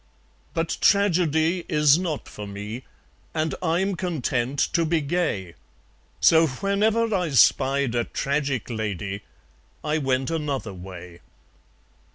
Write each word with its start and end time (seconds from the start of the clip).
But 0.55 0.79
Tragedy 0.81 1.63
is 1.69 1.99
not 1.99 2.27
for 2.27 2.47
me; 2.47 2.85
And 3.35 3.53
I'm 3.61 3.93
content 3.93 4.57
to 4.73 4.83
be 4.83 4.99
gay. 4.99 5.53
So 6.19 6.47
whenever 6.47 7.13
I 7.13 7.29
spied 7.29 7.93
a 7.93 8.03
Tragic 8.05 8.71
Lady, 8.71 9.21
I 9.83 9.99
went 9.99 10.31
another 10.31 10.73
way. 10.73 11.19